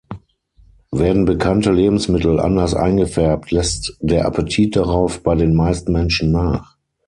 [0.89, 6.75] Werden bekannte Lebensmittel anders eingefärbt, lässt der Appetit darauf bei den meisten Menschen nach.